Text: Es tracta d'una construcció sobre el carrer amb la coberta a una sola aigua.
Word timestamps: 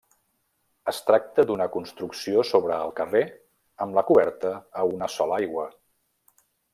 Es 0.91 1.01
tracta 1.09 1.43
d'una 1.49 1.67
construcció 1.75 2.45
sobre 2.53 2.79
el 2.87 2.95
carrer 3.01 3.23
amb 3.87 3.99
la 3.99 4.05
coberta 4.11 4.55
a 4.83 4.87
una 4.97 5.11
sola 5.17 5.41
aigua. 5.43 5.67